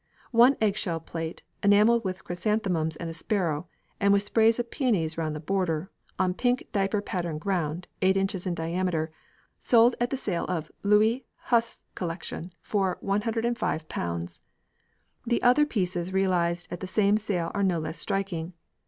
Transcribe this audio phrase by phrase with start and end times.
[0.31, 3.67] One eggshell plate, enamelled with chrysanthemums and a sparrow,
[3.99, 8.27] and with sprays of peonies round the border, on pink diaper pattern ground, 8 in.
[8.43, 9.11] in diameter,
[9.59, 14.39] sold at the sale of Louis Huth's Collection for ┬Ż105.
[15.27, 18.53] The other prices realised at the same sale are no less striking.